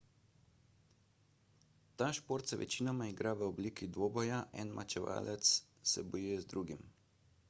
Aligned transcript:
ta 2.01 2.07
šport 2.19 2.53
se 2.53 2.59
večinoma 2.61 3.07
igra 3.11 3.33
v 3.41 3.45
obliki 3.49 3.89
dvoboja 3.97 4.39
en 4.63 4.71
mečevalec 4.79 5.53
se 5.93 6.05
bojuje 6.15 6.41
z 6.47 6.51
drugim 6.55 6.83